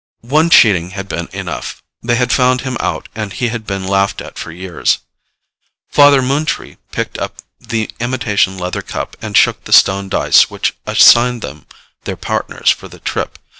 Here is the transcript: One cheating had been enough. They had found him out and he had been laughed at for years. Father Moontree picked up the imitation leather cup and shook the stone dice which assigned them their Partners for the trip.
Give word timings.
One 0.25 0.49
cheating 0.49 0.89
had 0.97 1.07
been 1.07 1.29
enough. 1.31 1.83
They 2.01 2.15
had 2.15 2.33
found 2.33 2.61
him 2.61 2.75
out 2.79 3.07
and 3.13 3.31
he 3.31 3.49
had 3.49 3.67
been 3.67 3.85
laughed 3.87 4.19
at 4.19 4.35
for 4.35 4.51
years. 4.51 4.97
Father 5.91 6.23
Moontree 6.23 6.77
picked 6.91 7.19
up 7.19 7.35
the 7.59 7.87
imitation 7.99 8.57
leather 8.57 8.81
cup 8.81 9.15
and 9.21 9.37
shook 9.37 9.63
the 9.65 9.71
stone 9.73 10.09
dice 10.09 10.49
which 10.49 10.73
assigned 10.87 11.43
them 11.43 11.67
their 12.05 12.17
Partners 12.17 12.71
for 12.71 12.87
the 12.87 12.97
trip. 12.99 13.37